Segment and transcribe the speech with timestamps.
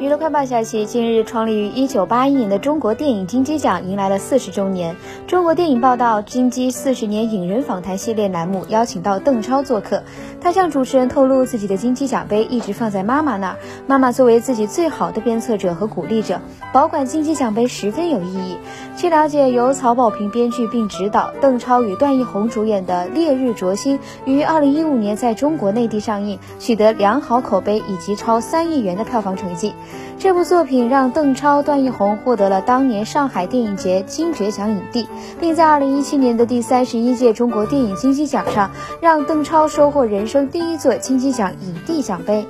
[0.00, 4.96] 娱乐快报消息：近日，创立于1981年的中国电影金鸡奖迎来了四十周年。
[5.28, 10.02] 中国电影报道金鸡四十年影人访谈系列栏目邀请到邓超做客，
[10.40, 16.40] 他向主持人透露，自己的金鸡奖杯一直放在妈妈那儿，妈妈作为自己最好的鞭策者和鼓励者，
[16.72, 18.56] 保管金鸡奖杯十分有意义。
[18.96, 29.74] 据了解，由曹保平编剧并执导，邓超与段奕宏主演的《烈日灼心》于2015年在中国内地上映，取得良好口碑以及超三亿元的票房成绩。
[30.18, 35.08] 这部作品让邓超、段奕宏获得了当年上海电影节金爵奖影帝，
[35.40, 42.46] 并在二零一七年的第三十一届中国电影金鸡奖上，让邓超收获人生第一座金鸡奖影帝奖杯。